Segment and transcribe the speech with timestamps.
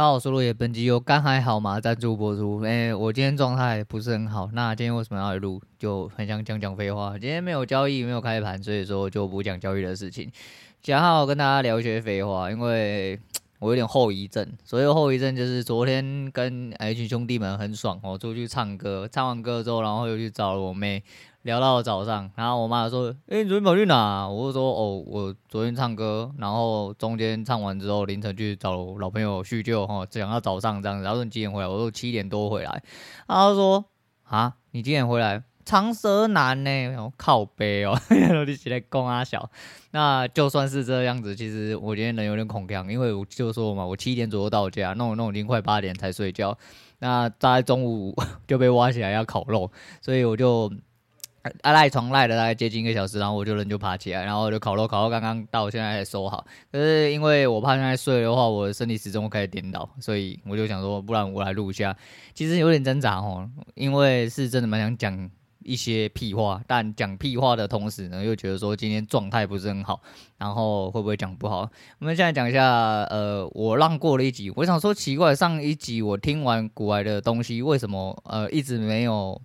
[0.00, 2.58] 大家好，我是陆野，本集由肝还好吗赞助播出。
[2.60, 5.60] 哎、我今天状态不是很好，那今天为什么要来录？
[5.78, 7.18] 就很想讲讲废话。
[7.18, 10.32] 今天没有交易，没有开盘，所以说就不讲交易的事情。
[10.82, 13.20] 想好跟大家聊一些废话，因为
[13.58, 14.50] 我有点后遗症。
[14.64, 21.02] 所谓后遗症就是昨天跟一群兄弟们很爽哦，出去唱歌，唱完歌之后，然后又去找了我妹。
[21.42, 31.04] 聊到早上，然后我妈说：“哎、你昨天跑去哪？”我就说：“哦，我昨天唱歌，然后中间唱完之后，凌晨去找老朋友叙旧，哈，讲到早上这样子。
[31.04, 31.66] 然后说你几点回来？
[31.68, 32.82] 我说七点多回来。
[33.26, 33.82] 他说
[34.28, 35.42] ：“啊，你几点回来？
[35.64, 36.70] 长舌男呢？
[36.90, 37.98] 然后靠北哦，
[38.46, 39.48] 你起来供阿小。
[39.92, 46.58] 那就算是这样子，其实我今天人有点恐慌，因为我就说嘛，我七点左右到家，弄弄已经快八点才睡觉。
[46.98, 48.14] 那大概中午
[48.46, 49.70] 就被挖起来要烤肉，
[50.02, 50.70] 所以我就。”
[51.62, 56.44] 啊赖床赖了大概接近一个小时，然后我就人就爬起来，然后就烤肉烤到刚刚到现在才收好。
[56.70, 61.96] 可是因为我怕现在睡的话，我的身体始终会开始颠倒，所以我就想说，不然我来录一下。
[62.34, 65.30] 其实有点挣扎哦，因为是真的蛮想讲
[65.64, 70.00] 一些屁话，但讲屁话的同时呢，又觉得说今天状态不是很好，
[70.36, 71.60] 然后会不会讲不好？
[72.00, 79.40] 我们现在讲一下，呃，我让过了一集，我想说奇怪，上一集我听完古来的东西，为什么呃一直没有？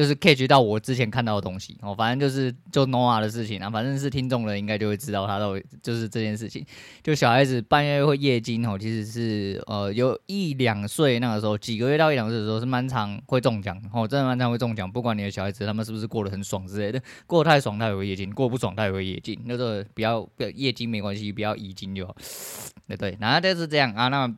[0.00, 6.64] 就是 catch 到我之前看到的东西哦，反正就是就 Noah 的事情啊，反正是听众的应该就会知道他都就是这件事情。
[7.02, 14.90] 就小孩子半夜会夜惊哦，其实是呃有一两岁那个时候，几个月到一两岁的时候是蛮常会中奖哦，真的蛮常会中奖。
[14.90, 19.38] 不管你的小孩子他们是不是过得很爽之类的，过得太爽他也会夜惊，过不爽他也会夜惊。
[19.44, 22.16] 那个不要不要夜惊没关系，不要遗精就好。
[22.88, 24.08] 对对，然后就是这样啊。
[24.08, 24.34] 那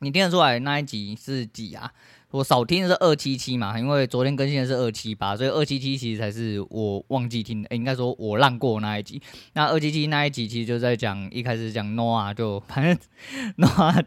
[0.00, 1.92] 你听得出来那一集是几啊？
[2.34, 9.22] 我少听的是二七七嘛，因为昨天更新的是二七八，所以二七七其实才是我忘记听的，欸、应该说我让过那一集。
[9.52, 12.98] 那二七七那一集其实就在讲一开始讲 Noah，就反正
[13.56, 14.04] Noah。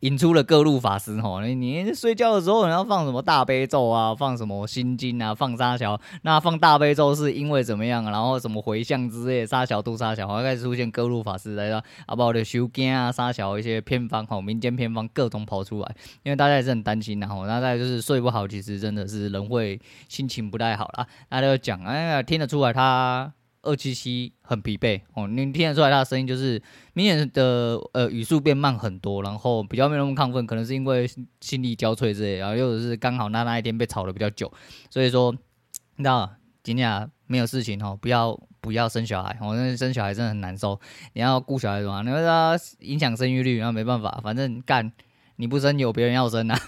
[0.00, 8.02] 引出了各路法师吼，你你睡觉的时候你要放什么大悲咒啊，放什么心经啊，放沙桥，那放大悲咒是因为怎么样？
[8.02, 21.06] 然后什么回向之类，沙小度沙小，好像开始出现各路法师来了，啊，包括修经啊，沙小一些偏方吼，民间偏方各种跑出来，因为大家也是很担心的吼，那大家就是睡不好，其实真的是人会心情不太好啦。
[21.28, 23.32] 大家就讲，哎呀，听得出来他。
[23.62, 26.62] 二七七很疲惫哦，你听得出来他的声音就是
[26.92, 31.04] 明显的呃语速变慢很多，然后比较没那么亢奋，可能是因为
[31.40, 34.52] 心力交瘁之类，然后又是刚好那那一天被吵得比较久，
[34.88, 35.32] 所以说
[35.96, 36.30] 你知道
[36.62, 40.78] 今天啊没有事情哦，不要不要生小孩，哦，那生小孩真的很难受，
[41.14, 44.92] 你要顾小孩什么，你会说影响生育率，然后没办法，反正干。
[45.36, 46.58] 你不生有别人要生啊，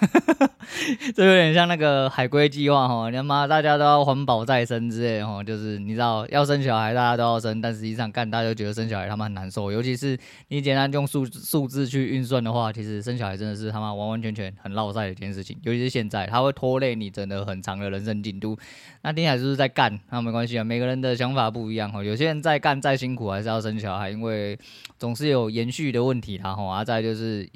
[1.16, 10.18] 这有点像那个海龟计划哈，你他妈大家都要环保再生之类哈，就是你知道要生小孩大家都要生，但实际上干大家都觉得生小孩他妈很难受，尤其是
[10.48, 18.54] 你简单用数数字去运算的话，其实生小孩真的是他妈完完全全很落赛的一件事情，尤其是现在他会拖累你整的很长的人生进度。
[19.02, 24.58] 那听起来就是在干，那没关系啊，每个人的想法不一样哈，有些人在干再辛苦还是要生小孩，因为
[24.98, 27.48] 总是有延续的问题啦哈，啊再就是。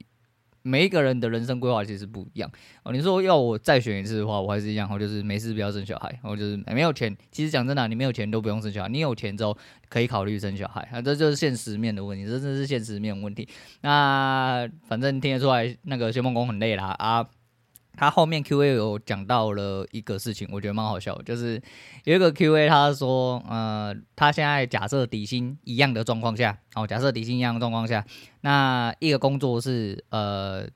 [0.63, 2.51] 每一个人的人生规划其实不一样
[2.83, 2.93] 哦。
[2.93, 7.17] 你说要我再选一次的话，我还是一样，我就是没事不要生小孩，我就是没有钱。
[7.31, 9.57] 其实讲真的，你没有钱都不用生小孩，你有钱之后
[9.89, 13.49] 可以考虑生小孩啊，这就是现实面的问题，这真的是现实面问题。
[13.83, 17.29] 那反正听得出来，那个谢梦工很累啦啊。
[17.97, 21.61] 他后面 Q&A 有讲到了一个事情，我觉得蛮好笑，就是
[22.05, 28.05] 有一个 Q&A，他说，呃，他现在假设底薪一样的状况下，哦，假设底薪一样的状况下，
[28.41, 30.67] 那一个工作是，呃，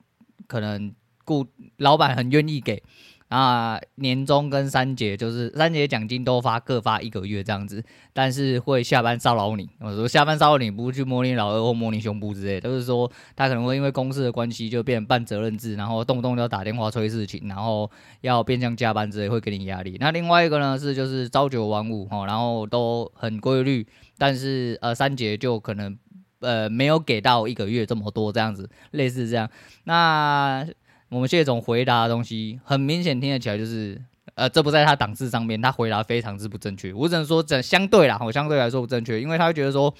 [0.47, 0.93] 可能
[1.25, 2.81] 雇老板很愿意给。
[3.29, 7.83] 啊，年终跟三节就是三节奖金都发，各发一个月这样子，
[8.13, 9.69] 但是会下班骚扰你。
[9.81, 19.97] 我说下班骚扰你，不去摸你老二或摸你胸部之类，都是说他可能会因为公司的关系就变半责任制，然后动不动就要打电话催事情，然后要变相加班之类，会给你压力。
[19.99, 23.85] 那另外一个呢是就是朝九晚五哈，然后都很规律，
[24.17, 25.97] 但是呃三节就可能
[26.39, 29.49] 呃没有给到一个月这么多这样子，类似这样。
[29.83, 30.65] 那。
[31.09, 34.01] 我们谢总回答的东西很明显听得起来就是，
[34.35, 36.93] 呃，这不在他档次上面，他回答非常之不正确。
[36.93, 39.93] 我只能说这相对啦，我相对来说不正确，因为他会觉得说，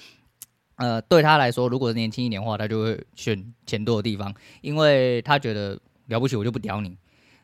[0.76, 6.96] 呃，对他来说，如果年轻一点的话，他就会选钱多的地方，因为他觉得了不起，我就不屌你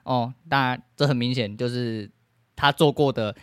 [0.03, 0.35] 哦。
[0.49, 2.11] 当然，这很明显就是
[2.55, 3.35] 他做过的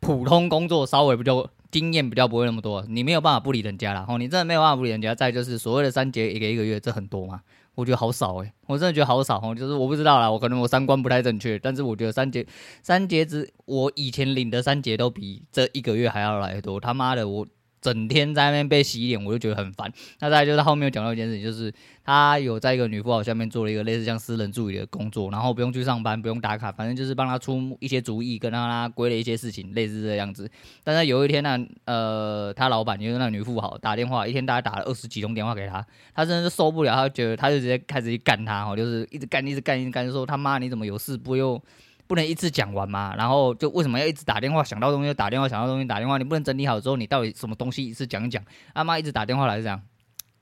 [0.00, 4.04] 普通工作稍微比较经验比较不会那么多，你没有办法不理人家啦。
[4.08, 5.14] 哦，你真的没有办法不理人家。
[5.14, 7.42] 再就是所谓的三节一个一个月，这很多嘛？
[7.78, 9.54] 我觉得好少哎、我真的觉得好少哦。
[9.54, 12.44] 就是我不知道啦，我可能我三观不太正确，但是我觉得三节
[12.82, 16.80] 三节子，我以前领的三节都比这一个月还要来得多。
[16.80, 17.46] 他妈的，我
[17.92, 19.90] 整天在那边被洗脸，我就觉得很烦。
[20.20, 21.72] 那再就是后面有讲到一件事情，就是
[22.04, 30.50] 他有在一个女富豪下面做了一个类似像私人助理的工作，然后不用去上班，不用打卡，反正就是帮他出一些主意，跟他他归了一些事情，类似这样子。
[30.84, 41.60] 但是有一天呢，呃，他老板就是那女富豪打电话，一天大概打了二十几通电话给他，他真的是受不了，他觉得他就直接开始去干他哦，就是一直干，一直干，一直干，就说他妈你怎么有事不用？
[42.08, 44.64] 不能一次讲完嘛，然后就为什么要一直打电话？
[44.64, 48.42] 想到东西就打电话，想到东西打电话，你不能整理好之后，你到底什么东西一次讲一讲？
[48.72, 49.80] 阿妈一直打电话来是这样，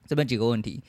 [0.07, 0.83] 这边几个问题，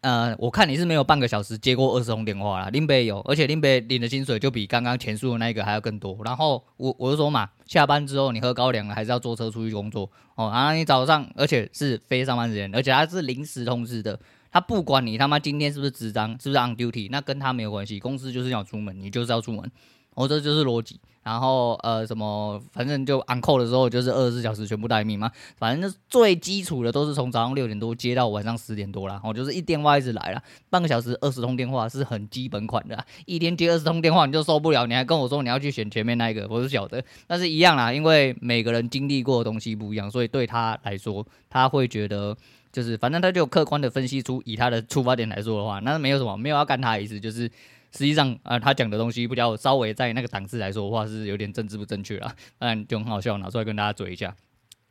[0.00, 6.16] 呃，我看你是没有半个小时接过二十通电话啦，林北有，而且林北领的薪水就比刚刚前述的那一个还要更多。
[6.24, 10.50] 然后我我就说嘛，下班之后你喝高粱了，还是要坐车出去工作哦。
[10.50, 14.18] 然后你早上，而且是非上班时间，而且他是临时通知的，
[14.52, 19.70] 他不管你他妈今天是不是值班，是不是 on duty，那跟他没有关系，公司就是要出门，你就是要出门。
[20.14, 29.20] 我、哦、这就是逻辑，然后呃什么，反正就 on call 的时候就是二十四小时全部待命嘛，反正最基础的都是从早上六点多接到晚上十点多啦。
[29.22, 42.36] 我、哦、就是一电话一直来了，半个小时二十通电话是很基本款的，一天接二十通电话你就受不了，你还跟我说你要去选前面那一个，我是晓得，但是一样啦，因为每个人经历过的东西不一样，所以对他来说他会觉得
[42.72, 47.50] 就是反正他就客观的分析出以他的出发点来说的话，那没有什么没有要干他的意思，就是。
[47.92, 54.32] 实际上，啊、他讲的东西比较稍微在那个档次来说的话，是有点政治不正确了，当然就很好笑，拿出来跟大家嘴一下。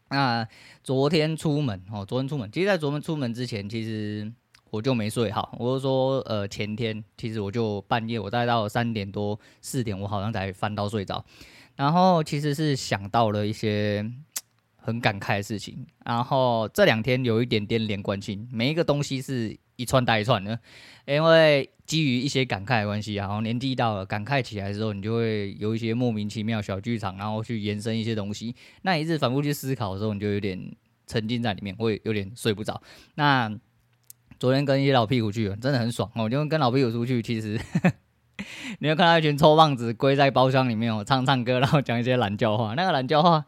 [0.10, 0.46] 那
[0.84, 4.30] 昨天出门哦，昨天出门，其实，在昨天出门之前，其实
[4.70, 5.56] 我就没睡好。
[5.58, 11.24] 我就说，呃，前天其实我就半夜，我大概到三点多四点，我好像才翻到睡着。
[11.78, 14.06] 然后其实是想到了一些
[14.90, 15.88] 很感慨的事情。
[16.06, 20.60] 然后这两天有一点点连贯性，每一个东西是一串带一串的，
[21.08, 21.70] 因为。
[21.90, 28.56] 基于一些感慨的关系啊，然后年纪到了，感慨起来的时候，你就会有一些莫名其妙小剧场，然后去延伸一些东西。
[28.84, 30.72] 那一次反复去思考的时候，你就有点
[31.08, 32.80] 沉浸在里面，会有点睡不着。
[33.16, 33.52] 那
[34.40, 36.30] 昨天跟一些老屁股去，真的很爽哦。
[36.32, 37.60] 因为跟老屁股出去，其实
[38.78, 42.76] 你会看到一群臭胖子归在包厢里面哦，唱唱歌，然后讲一些懒叫话。
[42.76, 43.44] 那个懒叫话。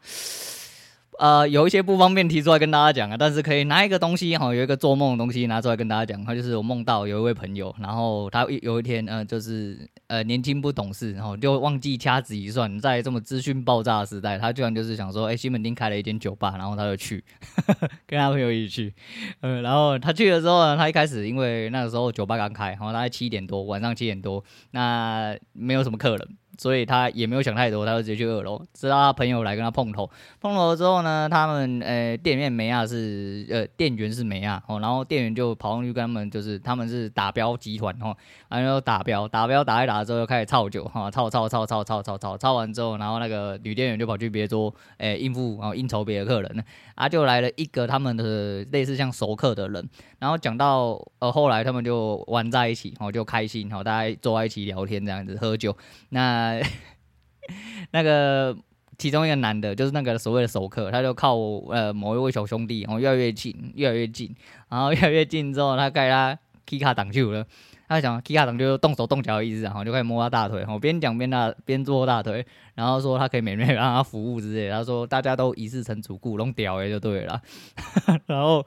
[1.18, 6.24] 呃，有一些不方便提出来跟大家讲啊，但是可以拿一个东西哈，有一个做梦的东西拿出来跟大家讲。
[6.24, 17.22] 他就是我梦到有一位朋友，然后他有一天呃，就是呃年轻不懂事，然后就忘记掐指一算，在这么资讯爆炸的时代，他居然就是想说，哎，西门町开了一间酒吧，然后他就去
[17.66, 18.94] 呵呵 跟他朋友一起去，
[19.40, 26.28] 呃，然后他去了之后呢，他一开始因为那个时候酒吧刚开，然后大概七点多，晚上七点多，那没有什么客人。
[26.58, 30.08] 所以他也没有想太多，他就直接去二楼，直到他朋友来跟他碰头。
[30.40, 38.14] 碰头之后呢，他们呃店面梅亚是呃店员是梅亚哦，然后店员就跑上去跟他们，就是他们是打标集团哦，
[38.48, 46.64] 然后打标打标打一打之后，就开始操酒哈，操操操操操操操操完之后，然后那个女店员就跑去别桌诶应付然后应酬别的客人，
[46.94, 49.88] 啊就来了一个他们的类似像熟客的人，
[50.18, 55.74] 然后讲到呃后来他们就玩在一起，然后就开心，然后大家坐在一起聊天这样子喝酒，
[56.10, 56.51] 那。
[57.92, 58.56] 那个
[58.98, 61.36] 其中一个男的，就是那个所谓的熟客，他就靠
[61.70, 64.34] 呃某一位小兄弟，然后越来越近，越来越近，
[64.68, 67.44] 然后越来越近之后，他盖他 K 卡挡住了。
[67.88, 74.70] 他讲 K 卡挡就动手动脚的意思，然后就开始摸他大腿，然后边讲边大边做大腿，然后说他可以免费让他服务之类。
[74.70, 77.42] 他说大家都一世成主顾，弄屌诶就对了。
[78.26, 78.64] 然后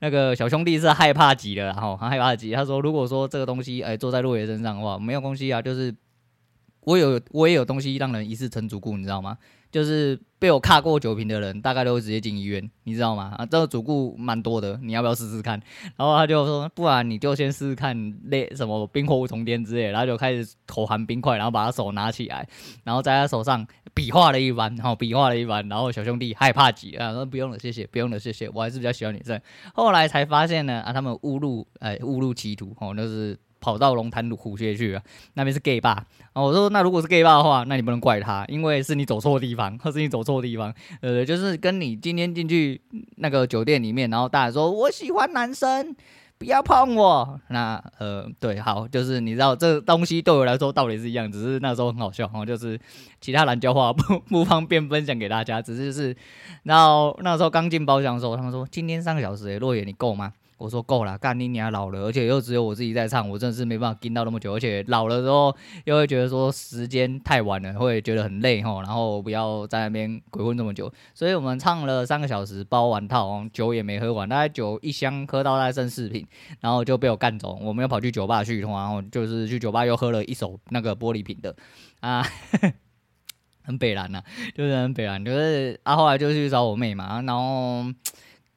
[0.00, 5.94] 那个小兄弟是害怕极了，然后他害怕极，他说如果说这个东西哎坐在洛爷身上的话，没有东西啊，就是。
[6.84, 9.38] 我有我也有东西让人一世成主顾，你知道吗？
[9.70, 13.34] 就是被我卡过酒瓶的人，大概都会直接进医院，你知道吗？
[13.38, 15.58] 啊，这个主顾蛮多的，你要不要试试看？
[15.96, 17.96] 然后他就说，不然你就先试试看
[18.28, 22.46] 那什么冰火五重天之类，然后就开始口含冰块，然后把他手拿起来，
[22.84, 29.40] 然后在他手上比划了一番，然后比划了一番，然后小兄弟害怕极了，说不用了，谢谢，不用了，谢谢，我还是比较喜欢女生。
[29.72, 33.38] 后来才发现呢，啊，他们误入哎误入歧途，哦，那是。
[33.62, 35.02] 跑到龙潭虎穴去了，
[35.34, 36.04] 那边是 gay 吧？
[36.34, 40.74] 哦，我说那如果是 gay 吧的话，那你不能怪他，因为是你走错地方，或 是你走错地方。
[41.00, 42.80] 呃，就是跟你今天进去
[43.16, 45.94] 那个酒店里面，然后大家说我喜欢男生，
[46.38, 47.40] 不要碰我。
[47.50, 52.80] 那呃，对，好，就是你知道这东西对我来说道理是一样，只是那时候很好笑哦，就是
[53.20, 56.16] 其他懒叫话不不方便分享给大家，只是是，
[56.64, 60.32] 然后那时候刚进包厢的时候，他们说今天三个小时，诶，洛野你够吗？
[60.62, 65.52] 我说够了，干你娘老了，而且又只有我自己在唱，我真的是没办法盯到那么久，而且老了之后
[65.86, 76.24] 又会觉得说时间太晚了，会觉得很累吼，然后不要在那边鬼混这么久，所以我们唱了三个小时，包完套，酒也没喝完，大概酒一箱喝到大概剩四瓶，
[76.60, 81.56] 然后就被我干走，我们又跑去酒吧去，然后就是去酒吧又喝了一手那个玻璃瓶的
[81.98, 82.24] 啊。
[83.64, 84.22] 很北蓝呐，
[84.54, 87.84] 就是很北蓝，就是啊，后来就去找我妹嘛，然后。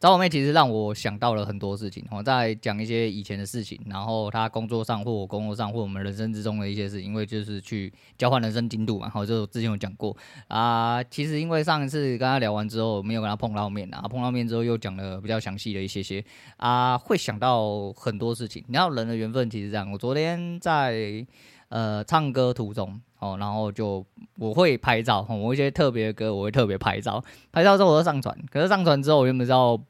[0.05, 10.15] 找我妹其实让我想到了很多事情，我在讲一些以前的事情，然后她工作上或我工作上或我们人生之中的一些事，因为就是去交换人生进度嘛，好，就之前有讲过
[10.47, 11.03] 啊。
[11.05, 16.23] 其实因为上一次跟她聊完之后，没有跟她碰到面啊，碰到面之后又讲了比较详细的一些些
[16.57, 18.63] 啊，会想到很多事情。
[18.67, 21.25] 你知道人的缘分其实这样，我昨天在
[21.69, 24.05] 呃唱歌途中哦，然后就
[24.37, 29.81] 我会拍照，我一些特别的歌我会特别拍照，拍照之后我就上传，可是上传之后我原本知道。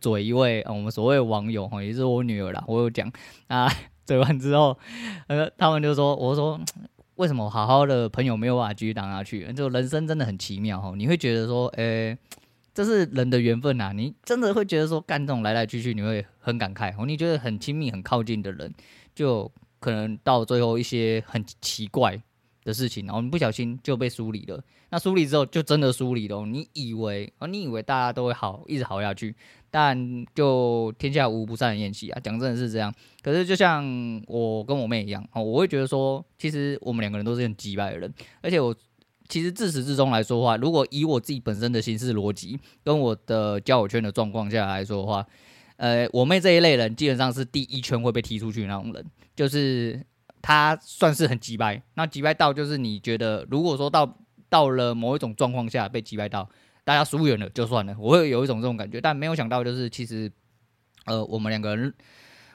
[0.00, 2.64] 嘴一位，我们所谓网友哈，也是我女儿啦。
[2.66, 3.10] 我有讲
[3.48, 3.68] 啊，
[4.04, 4.76] 嘴完之后，
[5.28, 6.60] 呃，他们就说，我说
[7.16, 9.50] 为什么好好的朋友没有办法继续当下去？
[9.52, 12.16] 就人生真的很奇妙哈，你会觉得说，诶、
[12.74, 13.92] 这是人的缘分呐。
[13.94, 17.06] 你真的会觉得说，干这种来来去去，你会很感慨哦。
[17.06, 18.72] 你觉得很亲密、很靠近的人，
[19.14, 22.20] 就可能到最后一些很奇怪
[22.64, 24.62] 的事情，然后你不小心就被疏离了。
[24.90, 26.44] 那疏离之后，就真的疏离了。
[26.44, 29.34] 你以为啊，你以为大家都会好，一直好下去。
[29.78, 32.90] 但就天下无不散的宴席啊，讲真的是这样。
[33.20, 33.84] 可是就像
[34.26, 38.10] 我跟我妹一样哦，我会觉得说，其实我们两个人都是很机掰的人。
[38.40, 38.74] 而且我
[39.28, 45.26] 其实自始至终来说的话，如果以我自己本身的行事逻辑跟我的交友圈的状况下来说的话，
[45.76, 49.04] 呃，我妹这一类人基本上是第一圈会被踢出去那种人，
[49.34, 50.02] 就是
[50.40, 51.82] 她算是很机掰。
[51.96, 54.16] 那机掰到就是你觉得，如果说到
[54.48, 56.48] 到了某一种状况下被击败到。
[56.86, 60.30] 大家疏远了就算了，我会有一种这种感觉，但没有想到就是其实，
[61.06, 61.92] 呃，我们两个人，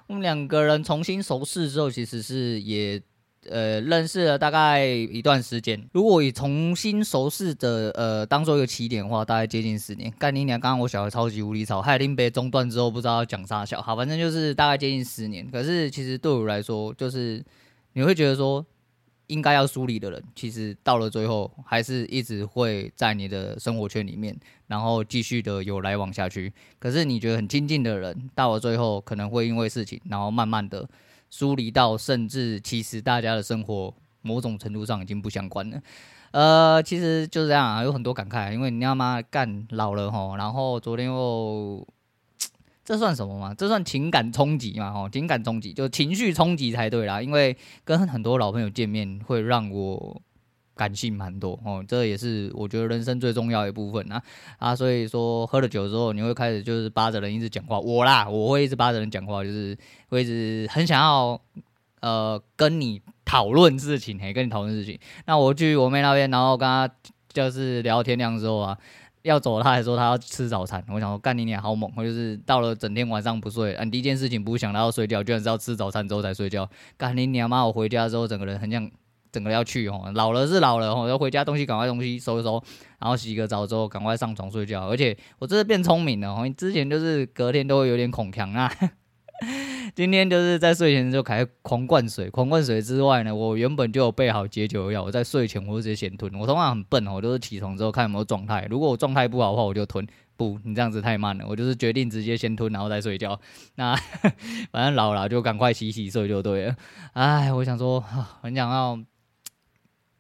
[0.07, 3.01] 我们两个人重新熟识之后，其实是也
[3.49, 5.85] 呃认识了大概一段时间。
[5.91, 10.09] 如果以重新熟识的呃当做一个起点的话，大概接近十年。
[10.17, 10.57] 干你娘！
[10.57, 15.45] 刚刚我小孩超级无敌吵，海林杯中断之后不知道要讲啥小，好，反正就是大概接近十年。
[15.51, 17.43] 可是其实对我来说，就是
[17.91, 18.65] 你会觉得说。
[19.31, 26.51] 应该要疏离的人，其实到了最后，还是一直会在你的生活圈里面，然后继续的有来往下去。
[26.77, 30.85] 可是你觉得很亲近的人，到了最后可能会因为事情，然后慢慢的
[31.29, 35.81] 疏离到，甚至其实大家的生活某种程度上已经不相关了。
[36.31, 41.87] 呃，其实就是这样啊，有很多感慨，因为你要妈干老了吼，然后昨天又。
[42.83, 43.53] 这算什么吗？
[43.55, 44.87] 这算情感冲击嘛？
[44.87, 47.21] 哦，情感冲击就情绪冲击才对啦。
[47.21, 50.19] 因为跟很多老朋友见面，会让我
[50.73, 51.85] 感性蛮多哦。
[51.87, 54.21] 这也是我觉得人生最重要的一部分啊
[54.57, 54.75] 啊！
[54.75, 57.79] 所以说喝了酒之后，你会开始就是扒着人一直讲话。
[57.79, 59.77] 我啦，我会一直扒着人讲话，就是
[60.09, 61.39] 会一直很想要
[62.01, 64.99] 呃跟你讨论事情，嘿，跟你讨论事情。
[65.27, 66.89] 那我去我妹那边，然后跟她
[67.31, 68.75] 就是聊天亮之后啊。
[69.23, 70.83] 要走，他还说他要吃早餐。
[70.89, 71.91] 我想说，干你娘好猛！
[71.95, 76.67] 我就是到了整天晚上不睡，嗯，第一件事情不想到要睡觉，居然是要吃早餐之后才睡觉。
[76.97, 77.65] 干你娘妈！
[77.65, 78.89] 我回家之后，整个人很想，
[79.31, 80.11] 整个要去哦。
[80.15, 82.61] 老了是老了哦，要回家东西赶快东西收一收，
[82.99, 84.87] 然后洗个澡之后赶快上床睡觉。
[84.87, 88.71] 而且我真的变聪明了哦，之前就是隔天都会有点恐强啊。
[89.95, 95.03] 今天就是在睡前就开狂灌水，狂灌水之外呢，我原本就有备好解酒药。
[95.03, 96.33] 我在睡前我就直接先吞。
[96.35, 98.67] 我通常很笨哦，我都是起床之后看有没有状态。
[98.69, 100.05] 如果我状态不好的话，我就吞。
[100.37, 103.39] 不，你这样子太慢了，我就是决定直接先吞，然后再睡觉。
[103.75, 103.95] 那
[104.71, 106.75] 反正老了就赶快洗洗睡就对了。
[107.13, 107.99] 哎，我想说，
[108.41, 108.99] 很想要。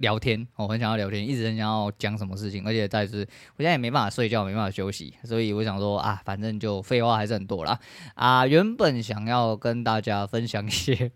[0.01, 3.19] 聊天，我很想要聊天，一直很想要讲什么事情，而且再是，
[3.55, 7.79] 我现在也没办法睡觉，没办法休息，所以我想说啊，反正就废话还是很多啦。
[8.15, 8.45] 啊。
[8.45, 11.11] 原本想要跟大家分享一些，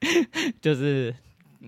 [0.60, 1.14] 就是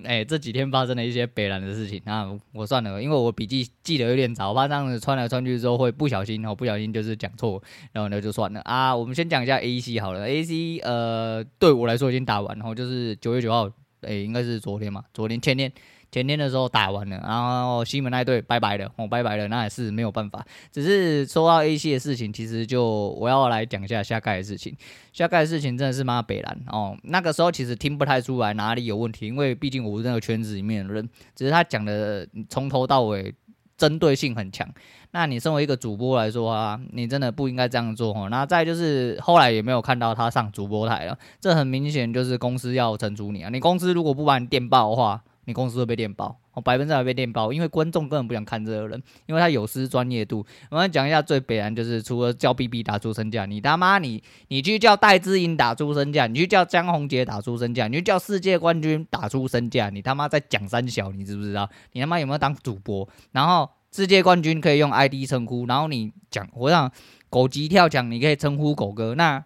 [0.04, 2.00] 哎、这几天发生的一些北烂的事情。
[2.04, 8.94] 那我算了，因为我笔记记得有点早，怕这样子穿来穿去之后会不小心，我不小心就是讲错，然后呢就算了啊。
[8.94, 13.70] 我们先讲一下 A C 好了，A C 呃对我来说已经打完，然后就是九月九号，
[14.02, 15.72] 哎、应该是昨天嘛，昨天前天。
[16.10, 20.44] 前天的时候打完了，然后西门那队拜拜了，哦、拜拜了，那也是没有办法。
[20.72, 24.74] 只是说到 A C 的事情，其实就我要来讲一下下盖的事情。
[25.12, 26.96] 下盖的事情真的是妈北蓝哦。
[27.02, 31.08] 那个时候其实听不太出来哪里有问题，因为毕竟我是那个圈子里面的人。
[31.34, 33.34] 只是他讲的从头到尾
[33.76, 34.66] 针对性很强。
[35.10, 38.28] 那你身为一个主播来说啊，你真的不应该这样做哦。
[38.30, 43.50] 那再就是后来也没有看到他上主播台了，这很明显就是公司要惩处你啊。
[43.50, 50.44] 你公司如果不把你电爆的话，你公司会被电爆，哦，百分之百被电爆，因为观众根本不想看这个人，因为他有失专业度。
[50.70, 61.66] 我们讲一下最北然，就是除了叫 BB 打出身价，你他妈你你去叫戴志颖打出身价，你去叫江宏杰打出身价，你去叫世界冠军打出身价，你他妈在讲三小，你知不知道？
[61.92, 63.08] 你他妈有没有当主播？
[63.32, 66.92] 然后世界冠军可以用 ID 称呼，然后你讲我想
[67.30, 69.42] 狗急跳墙，你可以称呼狗哥那。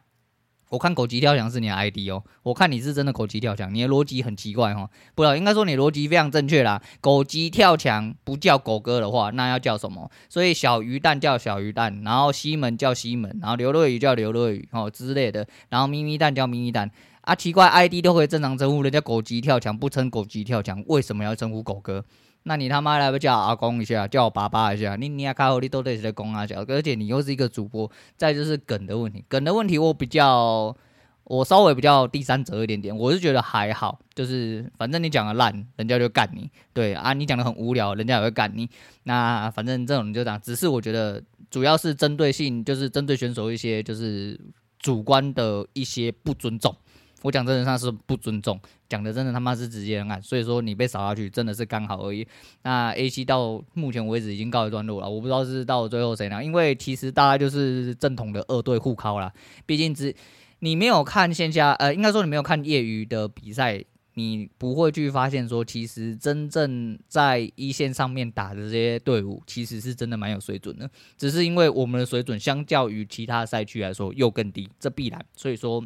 [0.73, 4.89] 我看狗急跳墙是你的 ID 哦，我看你是真的狗急跳墙，你的逻辑很奇怪哦。
[5.15, 6.81] 不，应该说你逻辑非常正确啦。
[7.03, 10.11] 狗急跳墙不叫狗哥的话，那要叫什么？
[10.31, 22.03] 所以小鱼蛋叫小鱼蛋，然后西门叫西门，然后刘乐宇叫刘乐宇哦之类的，然后咪咪蛋叫咪咪蛋啊，奇怪 ID 都可以正常称呼人家狗急跳墙，不称狗急跳墙，为什么要称呼狗哥？
[22.45, 30.77] 那你他妈来不叫阿公一下，叫我爸爸一下，你你阿卡你都得是在公阿叫，而且你又是一个主播，再就是梗的问题，梗的问题我比较，
[31.25, 38.69] 我稍微比较第三者一点点，我是觉得还好，就是反正你讲的烂，人家就干你，对啊，你讲的很无聊，人家也会干你，
[39.05, 44.41] 那反正这种就这样，只是我觉得主要是针对性，就是针对选手一些就是
[44.81, 46.75] 主观的一些不尊重。
[47.23, 52.27] 我讲真的上是不尊重，讲的真的他妈是直接人案，所以说你被扫下去真的是刚好而已。
[52.63, 59.33] 那 A C 到目前为止已经告一段落了，我不知道是到最后谁拿，因为其实大概就是正统的二队互敲啦。
[59.65, 60.13] 毕竟只
[60.59, 70.91] 你没有看线下，呃，应该说你没有看业余的比赛，你不会去发现说，其实真正在一线上面打的这些队伍，其实是真的蛮有水准的。
[71.17, 75.25] 只是因为我们的水准相较于其他赛区来说又更低，这必然。
[75.37, 75.85] 所以说。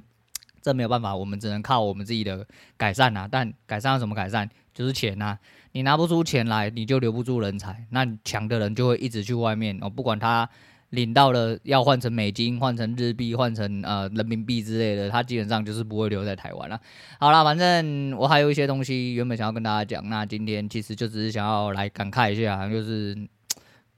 [0.67, 2.45] 这没有办法，我们只能靠我们自己的
[2.77, 4.49] 改善呐、但改善要怎么改善？
[4.75, 5.39] 就是钱呐、啊。
[5.71, 7.87] 你拿不出钱来，你就留不住人才。
[7.91, 10.49] 那强的人就会一直去外面哦，不管他
[10.91, 16.81] 领到了要换成美金、换成日币、换成呃人民币之类的，他基本上就是不会留在台湾了。
[17.21, 23.17] 好了，反正我还有一些东西原本想要跟大家讲，那今天其实就只是想要来感慨一下，就是。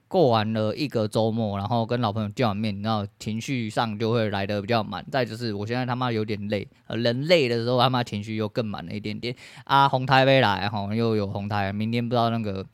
[0.08, 5.04] 过完了一个周末，然后跟老朋友见完面，然后情绪上就会来得比较满。
[5.10, 9.34] 再就是我现在他妈有点累，人累的时候他妈情绪又更满了一点点。
[9.64, 12.64] 啊，红台没来哈，又有红台，明天不知道那个，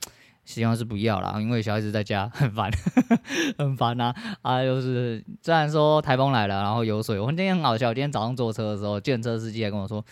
[0.45, 2.71] 希望是不要了，因为小孩子在家很烦，
[3.59, 4.15] 很烦呐。
[4.43, 10.05] 啊，就是虽然说台风来了，然后有水，我今天很好笑，今天早上坐车的时候，计程车司机还跟我说。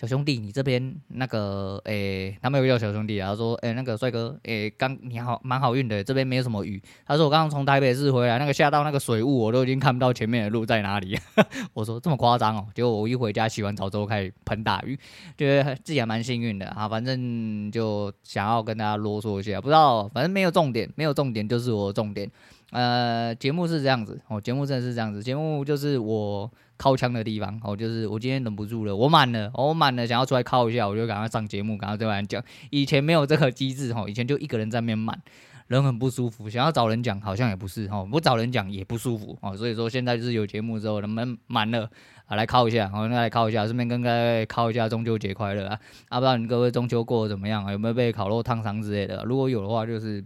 [0.00, 6.80] 小兄弟，你这边那个，诶、他没有叫小兄弟啊，他说，诶、那个帅哥，诶、刚你好，蛮好运的，这边没有什么雨。
[7.04, 11.18] 他说我刚刚从台北市回来，那个下到那个水雾，我都已经看不到前面的路在哪里。
[11.74, 14.96] 我说这么夸张哦，结果我一回家洗完澡之后开始喷大雨，
[15.36, 16.88] 觉得自己还蛮幸运的啊。
[16.88, 22.30] 反正就想要跟大家啰嗦一下，不知道，反正没有重点，没有重点就是我的重点。
[22.70, 26.50] 呃，节目是这样子哦，节目真的是这样子，节目就是我。
[26.80, 32.40] 靠枪的地方，哦，就是我今天忍不住了，我满了，我满了，想要出来靠一下，我就赶快上节目，赶快对外讲。
[32.70, 35.20] 以前没有这个机制，哦，以前就一个人在那边满，
[35.66, 41.90] 人很不舒服，想要找人讲，好像也不是，哦，不找人讲也不舒服，哦，所以说现在就是有节目之后，人们满了，
[42.26, 47.72] 啊，来靠一下，好，来靠一下，顺便跟各位靠一下中秋节快乐啊，啊，不知道你各位中秋过得怎么样啊？
[47.72, 49.24] 有没有被烤肉烫伤之类的？
[49.24, 50.24] 如果有的话，就是。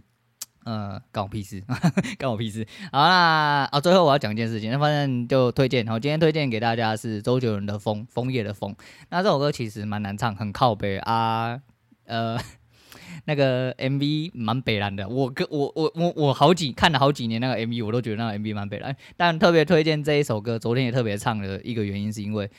[0.65, 1.61] 呃，干我屁事，
[2.17, 2.65] 干我屁事。
[2.91, 5.85] 好，那啊，最后我要讲一件事情，那反正就推荐。
[5.85, 8.73] 好，今天推荐给大家是周杰伦的《枫》，枫叶的枫。
[9.09, 11.59] 那这首歌其实蛮难唱，很靠北啊。
[12.05, 12.39] 呃，
[13.25, 15.07] 那个 MV 蛮北烂的。
[15.09, 18.95] 我跟我我我我好几看了好几年那个 MV，我都觉得那个 MV 蛮北烂。
[19.17, 22.49] 但特别推荐这一首歌，昨天也特别唱的一个原因是因为，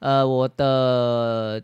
[0.00, 1.62] 呃，我的。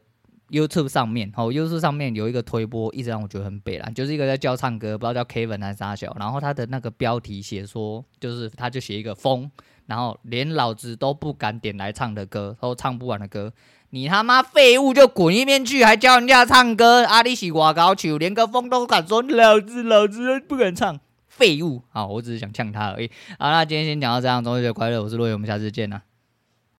[0.50, 9.50] YouTube 上面，哦，YouTube 上面有一个推播，一直让我觉得很北蓝，就是一个在教唱歌，不知道叫 Kevin 还是啥小，然后他的那个标题写说，就是他就写一个风，
[9.87, 13.52] 然后连老子都不敢点来唱的歌，都唱不完的歌，
[13.90, 26.08] 你他妈废物就滚一边去，还教人家唱歌，阿里西瓜高球，连个风都敢说，老子老子不敢唱，废物，好，我只是想呛他而已，好，那今天先讲到这样，中秋节快乐，我是洛伟，我们下次见啦。